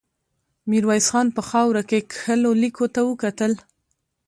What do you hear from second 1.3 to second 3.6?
په خاورو کې کښلو ليکو ته وکتل.